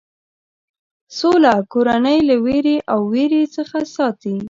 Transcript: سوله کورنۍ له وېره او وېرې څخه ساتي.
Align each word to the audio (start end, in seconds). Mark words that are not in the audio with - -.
سوله 1.17 1.53
کورنۍ 1.73 2.19
له 2.29 2.35
وېره 2.45 2.77
او 2.93 2.99
وېرې 3.11 3.43
څخه 3.55 3.77
ساتي. 3.95 4.35